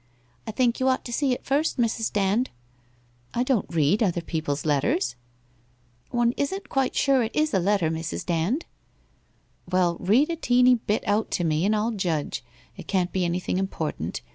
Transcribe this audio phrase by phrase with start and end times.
[0.45, 2.11] '1 think you ought to sec it first, Mrs.
[2.11, 2.49] Dand.'
[3.43, 5.13] '[don't read other people's letters/'
[6.11, 8.25] Ono isn't quite sure it is a letter, Mr.
[8.25, 8.65] Dand.
[9.69, 12.43] 1 'Well, rend a teeny bit out to me, and I'll judge.
[12.75, 14.21] It can't be anything important.